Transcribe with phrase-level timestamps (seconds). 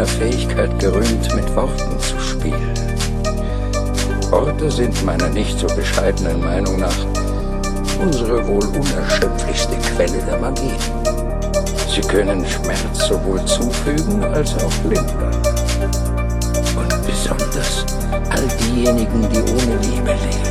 [0.00, 2.74] meiner Fähigkeit gerühmt, mit Worten zu spielen.
[4.30, 6.96] Worte sind meiner nicht so bescheidenen Meinung nach
[8.00, 10.72] unsere wohl unerschöpflichste Quelle der Magie.
[11.94, 15.34] Sie können Schmerz sowohl zufügen als auch lindern.
[16.76, 17.84] Und besonders
[18.30, 20.50] all diejenigen, die ohne Liebe leben.